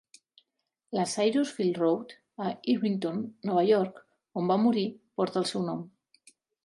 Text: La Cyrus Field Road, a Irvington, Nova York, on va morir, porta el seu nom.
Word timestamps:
La 0.99 1.03
Cyrus 1.11 1.51
Field 1.57 1.77
Road, 1.81 2.15
a 2.45 2.49
Irvington, 2.73 3.19
Nova 3.51 3.67
York, 3.67 4.01
on 4.43 4.51
va 4.53 4.59
morir, 4.67 4.87
porta 5.21 5.41
el 5.43 5.51
seu 5.51 5.67
nom. 5.69 5.85